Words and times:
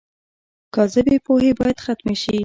کاذبې 0.75 1.17
پوهې 1.25 1.51
باید 1.59 1.77
ختمې 1.85 2.15
شي. 2.23 2.35